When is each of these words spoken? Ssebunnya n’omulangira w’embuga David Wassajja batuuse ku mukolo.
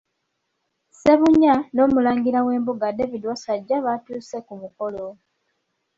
Ssebunnya 0.93 1.53
n’omulangira 1.73 2.39
w’embuga 2.47 2.87
David 2.97 3.23
Wassajja 3.29 3.77
batuuse 3.85 4.37
ku 4.47 4.53
mukolo. 4.61 5.05